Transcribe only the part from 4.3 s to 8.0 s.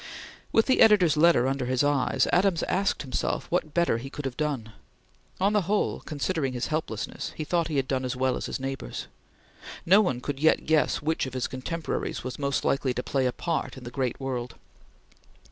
done. On the whole, considering his helplessness, he thought he had